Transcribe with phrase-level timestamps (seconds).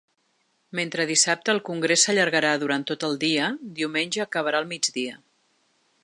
[0.77, 3.49] Mentre dissabte el congrés s’allargarà durant tot el dia,
[3.81, 5.21] diumenge acabarà al migdia.